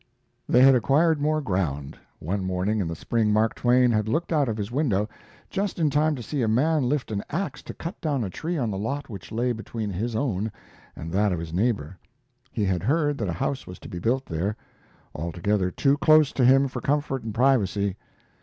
They 0.49 0.63
had 0.63 0.73
acquired 0.73 1.21
more 1.21 1.41
ground. 1.41 1.95
One 2.17 2.43
morning 2.43 2.79
in 2.79 2.87
the 2.87 2.95
spring 2.95 3.31
Mark 3.31 3.53
Twain 3.53 3.91
had 3.91 4.07
looked 4.09 4.33
out 4.33 4.49
of 4.49 4.57
his 4.57 4.71
window 4.71 5.07
just 5.51 5.77
in 5.77 5.91
time 5.91 6.15
to 6.15 6.23
see 6.23 6.41
a 6.41 6.47
man 6.47 6.89
lift 6.89 7.11
an 7.11 7.23
ax 7.29 7.61
to 7.61 7.73
cut 7.75 8.01
down 8.01 8.23
a 8.23 8.29
tree 8.31 8.57
on 8.57 8.71
the 8.71 8.79
lot 8.79 9.11
which 9.11 9.31
lay 9.31 9.51
between 9.51 9.91
his 9.91 10.15
own 10.15 10.51
and 10.95 11.11
that 11.11 11.31
of 11.31 11.37
his 11.37 11.53
neighbor. 11.53 11.99
He 12.51 12.65
had 12.65 12.81
heard 12.81 13.15
that 13.19 13.29
a 13.29 13.33
house 13.33 13.67
was 13.67 13.77
to 13.77 13.89
be 13.89 13.99
built 13.99 14.25
there; 14.25 14.55
altogether 15.13 15.69
too 15.69 15.97
close 15.99 16.31
to 16.31 16.43
him 16.45 16.67
for 16.67 16.81
comfort 16.81 17.21
and 17.21 17.31
privacy. 17.31 17.95